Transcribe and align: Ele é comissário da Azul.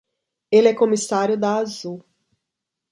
Ele 0.51 0.67
é 0.69 0.73
comissário 0.73 1.37
da 1.37 1.57
Azul. 1.57 2.03